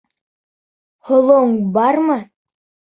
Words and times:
Һолоң 1.11 1.55
бармы? 1.79 2.21